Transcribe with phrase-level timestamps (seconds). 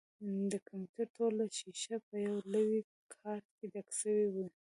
[0.51, 2.79] د کمپيوټر ټوله ښيښه په يوه لوى
[3.13, 4.45] کارت ډکه سوې وه.